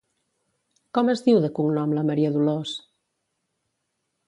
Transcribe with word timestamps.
Com 0.97 1.11
es 1.13 1.21
diu 1.27 1.41
de 1.43 1.51
cognom 1.59 1.95
la 1.99 2.05
Maria 2.09 2.33
Dolors? 2.39 2.75